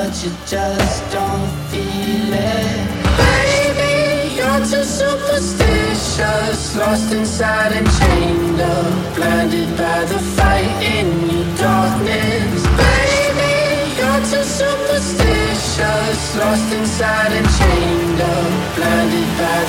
you 0.00 0.32
just 0.46 1.12
don't 1.12 1.50
feel 1.68 2.32
it. 2.32 2.88
Baby, 3.20 4.34
you're 4.34 4.60
too 4.60 4.82
superstitious, 4.82 6.74
lost 6.74 7.12
inside 7.12 7.72
and 7.72 7.86
chained 7.98 8.60
up, 8.60 9.14
blinded 9.14 9.68
by 9.76 10.04
the 10.06 10.18
fight 10.36 10.72
in 10.82 11.06
your 11.28 11.44
darkness. 11.56 12.62
Baby, 12.80 13.92
you're 13.98 14.22
too 14.30 14.42
superstitious, 14.42 16.36
lost 16.36 16.72
inside 16.72 17.32
and 17.32 17.48
chained 17.58 18.20
up, 18.22 18.76
blinded 18.76 19.28
by 19.38 19.60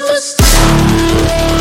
superstar 0.00 1.59